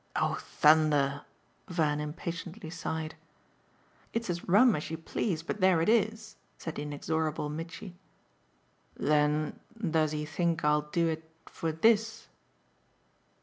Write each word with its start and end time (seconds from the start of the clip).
"Oh 0.15 0.39
thunder!" 0.41 1.21
Van 1.67 1.99
impatiently 1.99 2.71
sighed. 2.71 3.13
"It's 4.13 4.31
as 4.31 4.47
'rum' 4.49 4.75
as 4.75 4.89
you 4.89 4.97
please, 4.97 5.43
but 5.43 5.61
there 5.61 5.79
it 5.79 5.89
is," 5.89 6.37
said 6.57 6.73
the 6.73 6.81
inexorable 6.81 7.49
Mitchy. 7.49 7.93
"Then 8.95 9.59
does 9.79 10.11
he 10.11 10.25
think 10.25 10.65
I'll 10.65 10.89
do 10.89 11.07
it 11.07 11.29
for 11.45 11.71
THIS?" 11.71 12.29